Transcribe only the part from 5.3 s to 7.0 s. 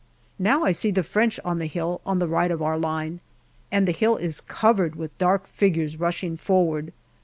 figures rushing forward.